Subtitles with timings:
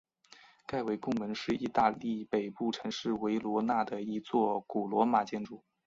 [0.65, 5.63] 盖维拱门是意大利北部城市维罗纳的一座古罗马建筑。